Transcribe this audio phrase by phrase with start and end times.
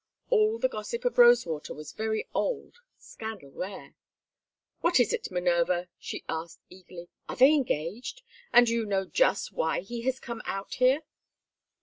[0.31, 3.93] All the gossip of Rosewater was very old, scandal rare.
[4.79, 7.09] "What is it, Minerva?" she asked, eagerly.
[7.29, 8.23] "Are they engaged?
[8.51, 11.01] And do you know just why he has come out here?"